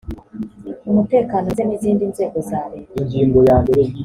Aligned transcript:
umutekano 0.89 1.43
ndetse 1.45 1.63
n 1.65 1.71
izindi 1.77 2.03
nzego 2.11 2.37
za 2.49 2.61
leta 2.71 2.97